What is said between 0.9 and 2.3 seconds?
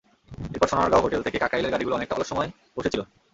hotel থেকে কাকরাইলের গাড়িগুলো অনেকটা অলস